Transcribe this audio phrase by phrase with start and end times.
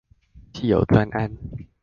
[0.51, 1.37] 既有專案